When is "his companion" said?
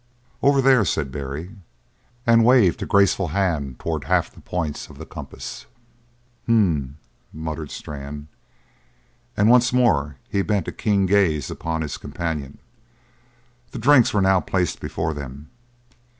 11.83-12.57